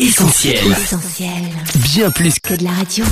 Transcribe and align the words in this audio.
Essentiel. 0.00 0.58
Essentiel. 0.70 1.28
Bien 1.74 2.08
plus 2.12 2.38
Que 2.38 2.54
de 2.54 2.62
la 2.62 2.70
radio. 2.70 3.04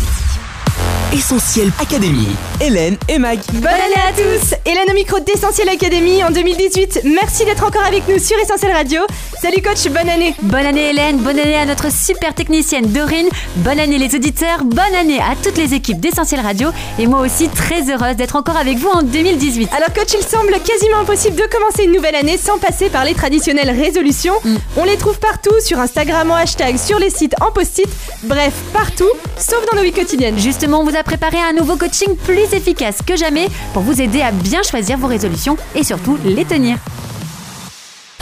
Essentiel 1.13 1.73
Académie. 1.81 2.29
Hélène 2.61 2.97
et 3.09 3.19
Mag. 3.19 3.41
Bonne 3.55 3.67
année 3.67 4.03
à 4.09 4.13
tous 4.13 4.55
Hélène 4.65 4.89
au 4.91 4.95
micro 4.95 5.19
d'Essentiel 5.19 5.69
Academy 5.69 6.23
en 6.23 6.31
2018. 6.31 7.01
Merci 7.05 7.45
d'être 7.45 7.65
encore 7.65 7.83
avec 7.83 8.07
nous 8.09 8.21
sur 8.21 8.39
Essentiel 8.39 8.71
Radio. 8.71 9.03
Salut 9.41 9.61
coach, 9.61 9.87
bonne 9.89 10.09
année 10.09 10.35
Bonne 10.41 10.65
année 10.65 10.91
Hélène, 10.91 11.19
bonne 11.19 11.39
année 11.39 11.57
à 11.57 11.67
notre 11.67 11.93
super 11.93 12.35
technicienne 12.35 12.87
Dorine, 12.87 13.29
bonne 13.57 13.79
année 13.79 13.99
les 13.99 14.15
auditeurs, 14.15 14.65
bonne 14.65 14.95
année 14.99 15.21
à 15.21 15.35
toutes 15.43 15.59
les 15.59 15.75
équipes 15.75 16.01
d'Essentiel 16.01 16.41
Radio 16.41 16.71
et 16.99 17.07
moi 17.07 17.21
aussi 17.21 17.49
très 17.51 17.91
heureuse 17.91 18.17
d'être 18.17 18.37
encore 18.37 18.57
avec 18.57 18.79
vous 18.79 18.89
en 18.89 19.03
2018. 19.03 19.69
Alors 19.75 19.93
coach, 19.95 20.15
il 20.19 20.25
semble 20.25 20.53
quasiment 20.65 21.01
impossible 21.03 21.37
de 21.37 21.47
commencer 21.55 21.85
une 21.85 21.93
nouvelle 21.93 22.15
année 22.15 22.39
sans 22.39 22.59
passer 22.59 22.89
par 22.89 23.05
les 23.05 23.13
traditionnelles 23.13 23.71
résolutions. 23.71 24.35
On 24.77 24.85
les 24.85 24.97
trouve 24.97 25.19
partout, 25.19 25.55
sur 25.61 25.79
Instagram 25.81 26.31
en 26.31 26.37
hashtag, 26.37 26.79
sur 26.79 26.99
les 26.99 27.11
sites 27.11 27.35
en 27.43 27.53
post-it, 27.53 27.89
bref, 28.23 28.55
partout, 28.73 29.11
sauf 29.37 29.65
dans 29.71 29.77
nos 29.77 29.85
vies 29.85 29.93
quotidiennes. 29.93 30.39
Justement, 30.39 30.81
on 30.81 30.85
vous 30.85 30.97
a 30.97 31.03
préparé 31.03 31.37
un 31.39 31.53
nouveau 31.53 31.77
coaching 31.77 32.17
plus 32.17 32.55
efficace 32.55 32.99
que 33.07 33.17
jamais 33.17 33.49
pour 33.75 33.83
vous 33.83 34.01
aider 34.01 34.23
à 34.23 34.33
bien 34.33 34.63
choisir 34.63 34.97
vos 34.97 35.09
résolutions 35.09 35.59
et 35.75 35.85
surtout 35.85 36.19
les 36.25 36.47
tenir. 36.47 36.79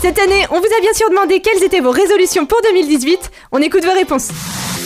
Cette 0.05 0.19
année, 0.19 0.45
on 0.51 0.61
vous 0.61 0.67
a 0.67 0.81
bien 0.83 0.93
sûr 0.93 1.09
demandé 1.09 1.41
quelles 1.41 1.65
étaient 1.65 1.81
vos 1.81 1.91
résolutions 1.91 2.45
pour 2.45 2.61
2018. 2.63 3.31
On 3.53 3.59
écoute 3.63 3.87
vos 3.87 3.95
réponses. 3.95 4.29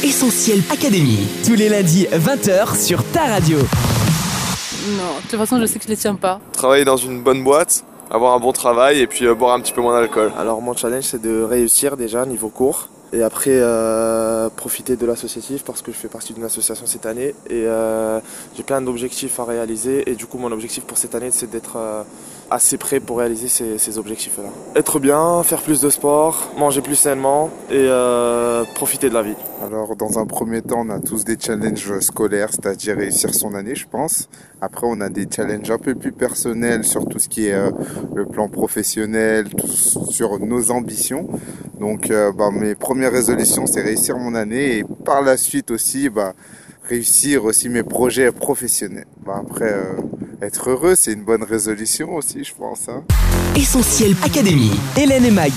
Essentiel 0.04 0.62
Académie. 0.70 1.27
Tous 1.44 1.56
les 1.56 1.68
lundis 1.68 2.06
20h 2.12 2.80
sur 2.80 3.02
ta 3.10 3.24
radio. 3.24 3.58
Non, 3.58 5.16
de 5.16 5.28
toute 5.28 5.36
façon, 5.41 5.60
je 5.60 5.66
sais 5.66 5.80
que 5.80 5.86
je 5.86 5.88
les 5.88 5.96
tiens 5.96 6.14
pas. 6.14 6.38
Travailler 6.52 6.84
dans 6.84 6.96
une 6.96 7.20
bonne 7.20 7.42
boîte, 7.42 7.82
avoir 8.12 8.32
un 8.32 8.38
bon 8.38 8.52
travail 8.52 9.00
et 9.00 9.08
puis 9.08 9.27
euh, 9.27 9.34
boire 9.34 9.54
un 9.54 9.60
petit 9.60 9.72
peu 9.72 9.80
moins 9.80 9.98
d'alcool. 9.98 10.30
Alors 10.38 10.62
mon 10.62 10.77
challenge 10.77 11.02
c'est 11.02 11.20
de 11.20 11.42
réussir 11.42 11.96
déjà 11.96 12.24
niveau 12.24 12.48
cours 12.48 12.88
et 13.12 13.22
après 13.22 13.52
euh, 13.55 14.48
profiter 14.50 14.96
de 14.96 15.06
l'associatif 15.06 15.64
parce 15.64 15.82
que 15.82 15.92
je 15.92 15.96
fais 15.96 16.08
partie 16.08 16.32
d'une 16.32 16.44
association 16.44 16.86
cette 16.86 17.06
année 17.06 17.34
et 17.48 17.64
euh, 17.64 18.20
j'ai 18.56 18.62
plein 18.62 18.83
d'objectifs 18.83 19.41
à 19.41 19.44
réaliser 19.44 20.11
et 20.11 20.14
du 20.14 20.27
coup 20.27 20.39
mon 20.39 20.52
objectif 20.52 20.84
pour 20.84 20.98
cette 20.98 21.14
année 21.14 21.30
c'est 21.30 21.50
d'être 21.50 21.77
euh, 21.77 22.02
assez 22.50 22.78
prêt 22.78 23.00
pour 23.00 23.18
réaliser 23.18 23.48
ces, 23.48 23.78
ces 23.78 23.98
objectifs 23.98 24.38
là. 24.38 24.50
Être 24.74 24.98
bien, 24.98 25.42
faire 25.42 25.60
plus 25.62 25.80
de 25.80 25.91
sport, 25.91 26.52
manger 26.58 26.80
plus 26.80 26.96
sainement 26.96 27.50
et 27.70 27.74
euh, 27.77 28.64
profiter 28.74 29.08
de 29.08 29.14
la 29.14 29.22
vie. 29.22 29.34
Alors, 29.64 29.96
dans 29.96 30.18
un 30.18 30.27
premier 30.27 30.62
temps, 30.62 30.84
on 30.86 30.90
a 30.90 31.00
tous 31.00 31.24
des 31.24 31.36
challenges 31.38 31.98
scolaires, 32.00 32.50
c'est-à-dire 32.50 32.96
réussir 32.96 33.34
son 33.34 33.55
année, 33.55 33.74
je 33.74 33.86
pense. 33.88 34.28
Après, 34.60 34.86
on 34.88 35.00
a 35.00 35.08
des 35.08 35.27
challenges 35.30 35.70
un 35.70 35.78
peu 35.78 35.94
plus 35.94 36.12
personnels 36.12 36.84
sur 36.84 37.06
tout 37.06 37.18
ce 37.18 37.28
qui 37.28 37.48
est 37.48 37.55
euh, 37.55 37.70
le 38.14 38.24
plan 38.24 38.48
professionnel, 38.48 39.48
sur 40.10 40.38
nos 40.38 40.70
ambitions. 40.70 41.28
Donc, 41.78 42.10
euh, 42.10 42.33
bah, 42.33 42.50
mes 42.52 42.74
premières 42.74 43.12
résolutions, 43.12 43.66
c'est 43.66 43.83
réussir 43.83 44.16
mon 44.16 44.34
année 44.34 44.78
et 44.78 44.84
par 45.05 45.22
la 45.22 45.36
suite 45.36 45.70
aussi, 45.70 46.08
bah, 46.08 46.34
réussir 46.89 47.44
aussi 47.44 47.69
mes 47.69 47.83
projets 47.83 48.33
professionnels. 48.33 49.06
Bah, 49.25 49.41
après, 49.41 49.72
euh, 49.72 50.00
être 50.42 50.70
heureux, 50.70 50.95
c'est 50.97 51.12
une 51.12 51.25
bonne 51.25 51.42
résolution 51.42 52.14
aussi, 52.14 52.45
je 52.45 52.55
pense. 52.55 52.89
Hein. 52.89 53.05
Essentiel 53.56 54.17
Académie. 54.25 54.72
Hélène 54.97 55.25
et 55.25 55.30
Mag. 55.30 55.53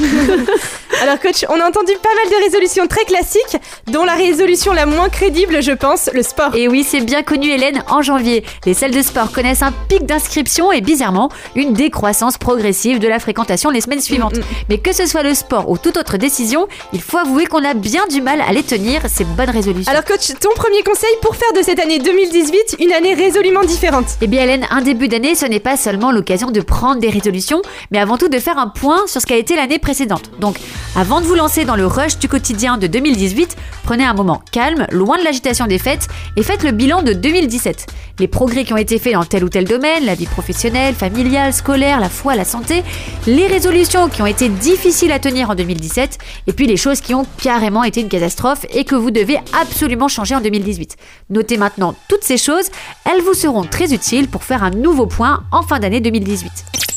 Alors 1.02 1.20
coach, 1.20 1.44
on 1.50 1.60
a 1.60 1.68
entendu 1.68 1.92
pas 2.02 2.14
mal 2.14 2.30
de 2.30 2.44
résolutions 2.44 2.86
très 2.86 3.04
classiques, 3.04 3.58
dont 3.86 4.04
la 4.04 4.14
résolution 4.14 4.72
la 4.72 4.86
moins 4.86 5.10
crédible, 5.10 5.62
je 5.62 5.72
pense, 5.72 6.08
le 6.14 6.22
sport. 6.22 6.54
Et 6.54 6.68
oui, 6.68 6.86
c'est 6.88 7.00
bien 7.00 7.22
connu 7.22 7.50
Hélène, 7.50 7.82
en 7.88 8.00
janvier, 8.00 8.44
les 8.64 8.72
salles 8.72 8.92
de 8.92 9.02
sport 9.02 9.30
connaissent 9.30 9.62
un 9.62 9.72
pic 9.72 10.06
d'inscription 10.06 10.72
et 10.72 10.80
bizarrement, 10.80 11.30
une 11.54 11.74
décroissance 11.74 12.38
progressive 12.38 12.98
de 12.98 13.08
la 13.08 13.18
fréquentation 13.18 13.70
les 13.70 13.82
semaines 13.82 14.00
suivantes. 14.00 14.36
Mm, 14.36 14.40
mm. 14.40 14.64
Mais 14.70 14.78
que 14.78 14.94
ce 14.94 15.06
soit 15.06 15.22
le 15.22 15.34
sport 15.34 15.68
ou 15.68 15.76
toute 15.76 15.98
autre 15.98 16.16
décision, 16.16 16.66
il 16.92 17.02
faut 17.02 17.18
avouer 17.18 17.46
qu'on 17.46 17.64
a 17.64 17.74
bien 17.74 18.06
du 18.06 18.22
mal 18.22 18.40
à 18.40 18.52
les 18.52 18.62
tenir, 18.62 19.02
ces 19.06 19.24
bonnes 19.24 19.50
résolutions. 19.50 19.92
Alors 19.92 20.04
coach, 20.04 20.32
ton 20.40 20.54
premier 20.54 20.82
conseil 20.82 21.14
pour 21.20 21.36
faire 21.36 21.52
de 21.54 21.62
cette 21.62 21.78
année 21.78 21.98
2018 21.98 22.76
une 22.80 22.92
année 22.92 23.14
résolument 23.14 23.64
différente? 23.64 24.06
Eh 24.22 24.26
bien 24.26 24.42
Hélène, 24.42 24.66
un 24.70 24.80
début 24.80 25.08
d'année, 25.08 25.34
ce 25.34 25.44
n'est 25.44 25.60
pas 25.60 25.76
seulement 25.76 26.10
l'occasion 26.10 26.50
de 26.50 26.60
prendre 26.60 27.00
des 27.00 27.10
résolutions, 27.10 27.60
mais 27.90 27.98
avant 27.98 28.16
tout 28.16 28.28
de 28.28 28.38
faire 28.38 28.58
un 28.58 28.68
point 28.68 29.06
sur 29.06 29.20
ce 29.20 29.26
qu'a 29.26 29.36
été 29.36 29.56
l'année 29.56 29.78
précédente. 29.78 30.30
Donc, 30.40 30.56
avant 30.96 31.20
de 31.20 31.26
vous 31.26 31.34
lancer 31.34 31.66
dans 31.66 31.76
le 31.76 31.86
rush 31.86 32.18
du 32.18 32.26
quotidien 32.26 32.78
de 32.78 32.86
2018, 32.86 33.54
prenez 33.82 34.04
un 34.04 34.14
moment 34.14 34.40
calme, 34.50 34.86
loin 34.90 35.18
de 35.18 35.24
l'agitation 35.24 35.66
des 35.66 35.78
fêtes, 35.78 36.08
et 36.36 36.42
faites 36.42 36.62
le 36.62 36.70
bilan 36.70 37.02
de 37.02 37.12
2017. 37.12 37.86
Les 38.18 38.28
progrès 38.28 38.64
qui 38.64 38.72
ont 38.72 38.78
été 38.78 38.98
faits 38.98 39.12
dans 39.12 39.24
tel 39.24 39.44
ou 39.44 39.50
tel 39.50 39.66
domaine, 39.66 40.06
la 40.06 40.14
vie 40.14 40.24
professionnelle, 40.24 40.94
familiale, 40.94 41.52
scolaire, 41.52 42.00
la 42.00 42.08
foi, 42.08 42.34
la 42.34 42.46
santé, 42.46 42.82
les 43.26 43.46
résolutions 43.46 44.08
qui 44.08 44.22
ont 44.22 44.26
été 44.26 44.48
difficiles 44.48 45.12
à 45.12 45.18
tenir 45.18 45.50
en 45.50 45.54
2017, 45.54 46.16
et 46.46 46.52
puis 46.54 46.66
les 46.66 46.78
choses 46.78 47.02
qui 47.02 47.14
ont 47.14 47.26
carrément 47.42 47.84
été 47.84 48.00
une 48.00 48.08
catastrophe 48.08 48.64
et 48.72 48.84
que 48.84 48.94
vous 48.94 49.10
devez 49.10 49.36
absolument 49.60 50.08
changer 50.08 50.34
en 50.34 50.40
2018. 50.40 50.96
Notez 51.28 51.58
maintenant 51.58 51.94
toutes 52.08 52.24
ces 52.24 52.38
choses, 52.38 52.70
elles 53.04 53.20
vous 53.20 53.34
seront 53.34 53.64
très 53.64 53.92
utiles 53.92 54.28
pour 54.28 54.44
faire 54.44 54.64
un 54.64 54.70
nouveau 54.70 55.06
point 55.06 55.44
en 55.52 55.60
fin 55.60 55.78
d'année 55.78 56.00
2018. 56.00 56.95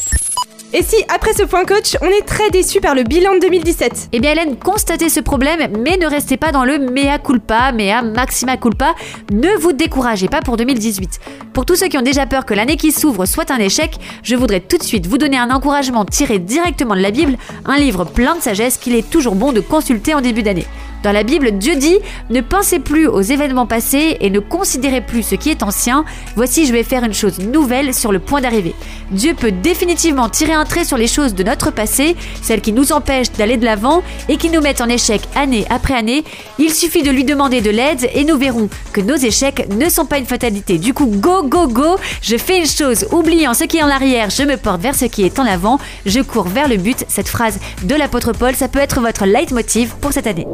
Et 0.72 0.84
si, 0.84 0.98
après 1.12 1.34
ce 1.34 1.42
point 1.42 1.66
coach, 1.66 1.98
on 2.00 2.06
est 2.06 2.26
très 2.28 2.52
déçu 2.52 2.80
par 2.80 2.94
le 2.94 3.02
bilan 3.02 3.34
de 3.34 3.40
2017 3.40 4.10
Eh 4.12 4.20
bien 4.20 4.34
Hélène, 4.34 4.56
constatez 4.56 5.10
ce 5.10 5.20
problème, 5.20 5.76
mais 5.80 5.98
ne 5.98 6.06
restez 6.06 6.38
pas 6.38 6.52
dans 6.52 6.64
le 6.64 6.78
mea 6.78 7.18
culpa, 7.18 7.72
mea 7.72 8.04
maxima 8.04 8.56
culpa. 8.56 8.94
Ne 9.32 9.50
vous 9.60 9.74
découragez 9.74 10.28
pas 10.28 10.42
pour 10.42 10.58
2018. 10.58 11.20
Pour 11.54 11.66
tous 11.66 11.76
ceux 11.76 11.88
qui 11.88 11.98
ont 11.98 12.04
déjà 12.04 12.28
peur 12.28 12.46
que 12.46 12.54
l'année 12.54 12.78
qui 12.78 12.92
s'ouvre 12.92 13.26
soit 13.26 13.50
un 13.50 13.58
échec, 13.58 13.96
je 14.22 14.36
voudrais 14.36 14.60
tout 14.60 14.78
de 14.78 14.84
suite 14.84 15.08
vous 15.08 15.18
donner 15.18 15.40
un 15.40 15.50
encouragement 15.50 16.06
tiré 16.06 16.38
directement 16.38 16.96
de 16.96 17.02
la 17.02 17.10
Bible, 17.10 17.36
un 17.66 17.80
livre 17.80 18.06
plein 18.06 18.36
de 18.36 18.42
sagesse 18.42 18.78
qu'il 18.78 18.94
est 18.94 19.10
toujours 19.10 19.34
bon 19.34 19.54
de 19.54 19.62
consulter 19.62 20.14
en 20.14 20.22
début 20.22 20.44
d'année. 20.44 20.68
Dans 21.04 21.12
la 21.14 21.24
Bible, 21.24 21.52
Dieu 21.54 21.76
dit 21.78 21.98
Ne 22.30 22.42
pensez 22.42 22.80
plus 22.80 23.08
aux 23.08 23.22
événements 23.22 23.66
passés 23.66 24.18
et 24.20 24.30
ne 24.30 24.40
considérez 24.40 25.02
plus 25.02 25.24
ce 25.24 25.36
qui 25.36 25.50
est 25.50 25.64
ancien. 25.64 26.04
Voici, 26.36 26.66
je 26.66 26.74
vais 26.74 26.84
faire 26.84 27.04
une 27.04 27.14
chose 27.14 27.40
nouvelle 27.40 27.94
sur 27.94 28.12
le 28.12 28.20
point 28.20 28.42
d'arriver. 28.42 28.76
Dieu 29.12 29.34
peut 29.34 29.52
définitivement 29.52 30.30
tirer 30.30 30.54
un 30.54 30.66
trait 30.66 30.84
sur 30.84 30.98
les 30.98 31.08
choses 31.08 31.34
de 31.34 31.44
notre 31.44 31.72
passé, 31.72 32.16
celles 32.42 32.62
qui 32.62 32.74
nous 32.74 32.92
empêchent 32.92 33.32
d'aller 33.32 33.58
de 33.58 33.66
l'avant 33.66 34.04
et 34.28 34.38
qui 34.38 34.50
nous 34.50 34.62
mettent 34.62 34.82
en 34.82 34.90
échec 34.90 35.22
année 35.36 35.66
après 35.70 35.94
année. 35.94 36.24
Il 36.58 36.74
suffit 36.74 37.04
de 37.04 37.12
lui 37.12 37.24
demander 37.24 37.62
de 37.62 37.70
l'aide 37.70 38.10
et 38.14 38.26
nous 38.26 38.38
verrons 38.38 38.70
que 38.92 39.02
nos 39.02 39.16
échecs 39.16 39.68
ne 39.70 39.90
sont 39.90 40.06
pas 40.06 40.18
une 40.18 40.26
fatalité. 40.26 40.78
Du 40.78 40.94
coup, 40.94 41.06
go, 41.06 41.44
go, 41.44 41.68
go 41.68 41.96
Je 42.22 42.38
fais 42.38 42.60
une 42.60 42.68
chose, 42.68 43.08
oubliant 43.12 43.54
ce 43.54 43.64
qui 43.64 43.78
est 43.78 43.84
en 43.84 43.90
arrière, 43.90 44.30
je 44.30 44.44
me 44.44 44.58
porte 44.58 44.82
vers 44.82 44.96
ce 44.96 45.06
qui 45.06 45.24
est 45.24 45.40
en 45.40 45.46
avant, 45.46 45.80
je 46.06 46.20
cours 46.20 46.48
vers 46.48 46.68
le 46.68 46.78
but. 46.78 47.06
Cette 47.08 47.30
phrase 47.30 47.60
de 47.84 47.96
l'apôtre 47.96 48.34
Paul, 48.34 48.56
ça 48.56 48.68
peut 48.68 48.80
être 48.80 49.00
votre 49.00 49.26
leitmotiv 49.26 49.96
pour 50.02 50.12
cette 50.12 50.28
année. 50.28 50.48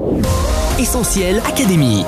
Essentiel 0.80 1.42
Académie. 1.48 2.06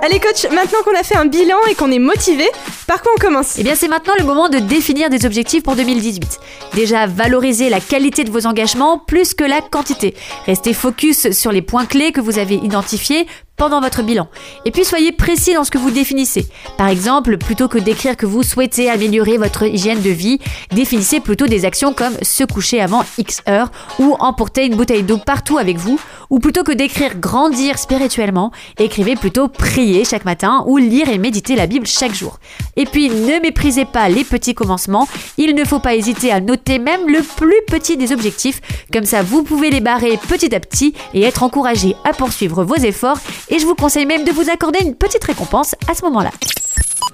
Allez 0.00 0.20
coach, 0.20 0.46
maintenant 0.50 0.78
qu'on 0.84 0.98
a 0.98 1.02
fait 1.02 1.16
un 1.16 1.26
bilan 1.26 1.56
et 1.70 1.74
qu'on 1.74 1.90
est 1.90 1.98
motivé, 1.98 2.48
par 2.86 3.02
quoi 3.02 3.12
on 3.16 3.20
commence? 3.20 3.58
Eh 3.58 3.62
bien, 3.62 3.74
c'est 3.74 3.88
maintenant 3.88 4.14
le 4.18 4.24
moment 4.24 4.48
de 4.48 4.58
définir 4.58 5.10
des 5.10 5.26
objectifs 5.26 5.62
pour 5.62 5.76
2018. 5.76 6.38
Déjà, 6.74 7.06
valorisez 7.06 7.68
la 7.68 7.80
qualité 7.80 8.24
de 8.24 8.30
vos 8.30 8.46
engagements 8.46 8.98
plus 8.98 9.34
que 9.34 9.44
la 9.44 9.60
quantité. 9.60 10.14
Restez 10.46 10.72
focus 10.72 11.32
sur 11.32 11.52
les 11.52 11.62
points 11.62 11.84
clés 11.84 12.12
que 12.12 12.20
vous 12.20 12.38
avez 12.38 12.54
identifiés 12.54 13.26
pendant 13.58 13.80
votre 13.80 14.02
bilan. 14.02 14.28
Et 14.64 14.70
puis 14.70 14.84
soyez 14.84 15.12
précis 15.12 15.54
dans 15.54 15.64
ce 15.64 15.70
que 15.70 15.78
vous 15.78 15.90
définissez. 15.90 16.46
Par 16.78 16.88
exemple, 16.88 17.36
plutôt 17.36 17.68
que 17.68 17.78
d'écrire 17.78 18.16
que 18.16 18.24
vous 18.24 18.42
souhaitez 18.42 18.88
améliorer 18.88 19.36
votre 19.36 19.64
hygiène 19.64 20.00
de 20.00 20.10
vie, 20.10 20.38
définissez 20.70 21.20
plutôt 21.20 21.46
des 21.46 21.64
actions 21.64 21.92
comme 21.92 22.14
se 22.22 22.44
coucher 22.44 22.80
avant 22.80 23.04
X 23.18 23.42
heures 23.48 23.70
ou 23.98 24.16
emporter 24.20 24.64
une 24.64 24.76
bouteille 24.76 25.02
d'eau 25.02 25.18
partout 25.18 25.58
avec 25.58 25.76
vous. 25.76 26.00
Ou 26.30 26.38
plutôt 26.38 26.62
que 26.62 26.72
d'écrire 26.72 27.18
grandir 27.18 27.78
spirituellement, 27.78 28.52
écrivez 28.78 29.16
plutôt 29.16 29.48
prier 29.48 30.04
chaque 30.04 30.24
matin 30.24 30.62
ou 30.66 30.76
lire 30.76 31.08
et 31.08 31.18
méditer 31.18 31.56
la 31.56 31.66
Bible 31.66 31.86
chaque 31.86 32.14
jour. 32.14 32.38
Et 32.76 32.84
puis 32.84 33.08
ne 33.08 33.40
méprisez 33.40 33.86
pas 33.86 34.08
les 34.08 34.24
petits 34.24 34.54
commencements, 34.54 35.08
il 35.36 35.54
ne 35.54 35.64
faut 35.64 35.78
pas 35.78 35.94
hésiter 35.94 36.30
à 36.30 36.40
noter 36.40 36.78
même 36.78 37.08
le 37.08 37.22
plus 37.22 37.62
petit 37.66 37.96
des 37.96 38.12
objectifs, 38.12 38.60
comme 38.92 39.04
ça 39.04 39.22
vous 39.22 39.42
pouvez 39.42 39.70
les 39.70 39.80
barrer 39.80 40.18
petit 40.28 40.54
à 40.54 40.60
petit 40.60 40.94
et 41.14 41.22
être 41.22 41.42
encouragé 41.42 41.96
à 42.04 42.12
poursuivre 42.12 42.62
vos 42.62 42.76
efforts 42.76 43.18
et 43.50 43.58
je 43.58 43.66
vous 43.66 43.74
conseille 43.74 44.06
même 44.06 44.24
de 44.24 44.32
vous 44.32 44.50
accorder 44.50 44.80
une 44.84 44.94
petite 44.94 45.24
récompense 45.24 45.74
à 45.88 45.94
ce 45.94 46.04
moment-là. 46.04 46.30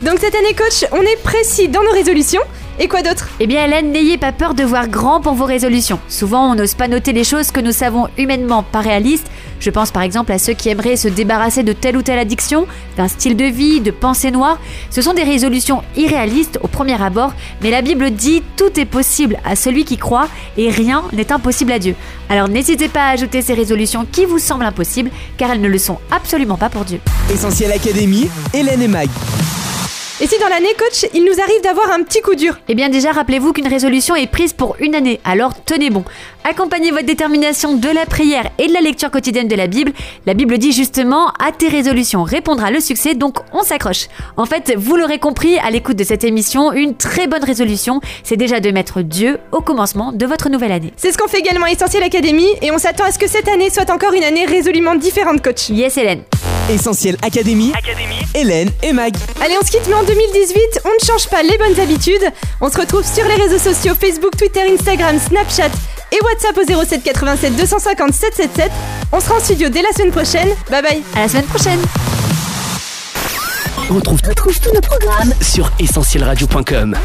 Donc 0.05 0.19
cette 0.19 0.35
année 0.35 0.53
coach, 0.53 0.85
on 0.93 1.01
est 1.01 1.23
précis 1.23 1.69
dans 1.69 1.83
nos 1.83 1.93
résolutions. 1.93 2.43
Et 2.79 2.89
quoi 2.89 3.01
d'autre? 3.01 3.29
Eh 3.41 3.47
bien 3.47 3.65
Hélène, 3.65 3.91
n'ayez 3.91 4.19
pas 4.19 4.33
peur 4.33 4.53
de 4.53 4.63
voir 4.63 4.89
grand 4.89 5.23
pour 5.23 5.33
vos 5.33 5.47
résolutions. 5.47 5.99
Souvent, 6.11 6.51
on 6.51 6.55
n'ose 6.55 6.75
pas 6.75 6.89
noter 6.89 7.15
les 7.15 7.25
choses 7.25 7.51
que 7.51 7.61
nous 7.61 7.73
savons 7.73 8.09
humainement 8.19 8.63
pas 8.63 8.81
réalistes. 8.81 9.29
Je 9.61 9.71
pense 9.71 9.93
par 9.93 10.03
exemple 10.03 10.31
à 10.33 10.39
ceux 10.39 10.53
qui 10.53 10.69
aimeraient 10.69 10.97
se 10.97 11.09
débarrasser 11.09 11.63
de 11.63 11.73
telle 11.73 11.97
ou 11.97 12.03
telle 12.03 12.19
addiction, 12.19 12.67
d'un 12.99 13.09
style 13.09 13.35
de 13.35 13.47
vie, 13.47 13.81
de 13.81 13.93
pensée 13.93 14.31
noire. 14.31 14.59
Ce 14.91 15.01
sont 15.01 15.15
des 15.15 15.23
résolutions 15.23 15.83
irréalistes 15.97 16.59
au 16.63 16.69
premier 16.69 17.01
abord, 17.01 17.33
mais 17.63 17.71
la 17.71 17.81
Bible 17.81 18.11
dit 18.11 18.43
tout 18.59 18.79
est 18.79 18.85
possible 18.85 19.39
à 19.43 19.57
celui 19.57 19.87
qui 19.87 19.97
croit 19.97 20.29
et 20.59 20.69
rien 20.69 21.05
n'est 21.15 21.33
impossible 21.33 21.73
à 21.73 21.79
Dieu. 21.79 21.95
Alors 22.29 22.49
n'hésitez 22.49 22.89
pas 22.89 23.05
à 23.05 23.11
ajouter 23.13 23.41
ces 23.41 23.55
résolutions 23.55 24.07
qui 24.11 24.27
vous 24.27 24.39
semblent 24.39 24.67
impossibles, 24.67 25.11
car 25.39 25.51
elles 25.51 25.63
ne 25.63 25.69
le 25.69 25.79
sont 25.79 25.99
absolument 26.11 26.59
pas 26.59 26.69
pour 26.69 26.85
Dieu. 26.85 27.01
Essentiel 27.33 27.73
Académie, 27.73 28.29
Hélène 28.53 28.83
et 28.83 28.89
Mag. 28.89 29.09
Et 30.21 30.29
si 30.29 30.39
dans 30.39 30.49
l'année, 30.49 30.73
coach, 30.79 31.07
il 31.13 31.25
nous 31.25 31.41
arrive 31.43 31.61
d'avoir 31.63 31.91
un 31.91 32.05
petit 32.05 32.21
coup 32.23 32.37
dur 32.37 32.57
Eh 32.69 32.77
bien 32.77 32.89
déjà, 32.89 33.11
rappelez-vous 33.11 33.53
qu'une 33.53 33.67
résolution 33.67 34.15
est 34.15 34.29
prise 34.29 34.53
pour 34.53 34.77
une 34.79 34.95
année, 34.95 35.19
alors 35.25 35.53
tenez 35.65 35.91
bon. 35.91 36.05
Accompagnez 36.45 36.93
votre 36.93 37.05
détermination 37.05 37.75
de 37.75 37.89
la 37.89 38.07
prière 38.07 38.49
et 38.59 38.69
de 38.69 38.73
la 38.73 38.81
lecture 38.81 39.11
quotidienne 39.11 39.49
de 39.49 39.57
la 39.57 39.67
Bible. 39.67 39.93
La 40.25 40.35
Bible 40.35 40.57
dit 40.59 40.71
justement, 40.71 41.33
à 41.45 41.51
tes 41.51 41.67
résolutions 41.67 42.23
répondra 42.23 42.71
le 42.71 42.79
succès, 42.79 43.15
donc 43.15 43.39
on 43.53 43.65
s'accroche. 43.65 44.07
En 44.37 44.47
fait, 44.47 44.75
vous 44.77 44.95
l'aurez 44.95 45.19
compris 45.19 45.59
à 45.59 45.71
l'écoute 45.73 45.97
de 45.97 46.05
cette 46.05 46.23
émission, 46.23 46.73
une 46.73 46.97
très 46.97 47.27
bonne 47.27 47.43
résolution, 47.43 48.01
c'est 48.23 48.37
déjà 48.37 48.61
de 48.61 48.71
mettre 48.71 49.03
Dieu 49.03 49.41
au 49.51 49.63
commencement 49.63 50.13
de 50.13 50.27
votre 50.27 50.49
nouvelle 50.49 50.73
année. 50.73 50.93
C'est 50.97 51.11
ce 51.11 51.19
qu'on 51.19 51.29
fait 51.29 51.41
également 51.41 51.67
à 51.67 51.73
Essentiel 51.73 52.05
Academy 52.05 52.47
et 52.63 52.71
on 52.71 52.79
s'attend 52.79 53.05
à 53.05 53.11
ce 53.11 53.19
que 53.19 53.29
cette 53.29 53.49
année 53.49 53.69
soit 53.69 53.91
encore 53.91 54.13
une 54.13 54.25
année 54.25 54.47
résolument 54.47 54.95
différente, 54.95 55.43
coach. 55.43 55.71
Yes 55.71 55.97
Hélène 55.97 56.23
Essentiel 56.71 57.17
Académie, 57.23 57.73
Hélène 58.35 58.71
et 58.83 58.93
Mag. 58.93 59.15
Allez, 59.43 59.55
on 59.61 59.65
se 59.65 59.71
quitte, 59.71 59.87
mais 59.89 59.95
en 59.95 60.03
2018, 60.05 60.81
on 60.85 60.89
ne 60.89 61.07
change 61.07 61.29
pas 61.29 61.43
les 61.43 61.57
bonnes 61.59 61.79
habitudes. 61.79 62.25
On 62.61 62.71
se 62.71 62.79
retrouve 62.79 63.05
sur 63.05 63.25
les 63.25 63.35
réseaux 63.35 63.59
sociaux 63.59 63.95
Facebook, 63.95 64.37
Twitter, 64.37 64.63
Instagram, 64.73 65.19
Snapchat 65.19 65.71
et 66.13 66.19
WhatsApp 66.25 66.57
au 66.57 66.85
07 66.85 67.03
87 67.03 67.57
250 67.57 68.13
777. 68.13 68.71
On 69.13 69.21
sera 69.21 69.37
en 69.37 69.41
studio 69.41 69.69
dès 69.69 69.83
la 69.83 69.93
semaine 69.93 70.13
prochaine. 70.13 70.49
Bye 70.71 70.83
bye. 70.83 71.03
À 71.15 71.21
la 71.21 71.29
semaine 71.29 71.45
prochaine 71.45 71.81
Retrouve, 73.91 74.21
retrouve 74.27 74.59
tous 74.59 74.73
nos 74.73 74.81
programmes 74.81 75.35
sur 75.43 75.71
essentielradio.com. 75.79 76.97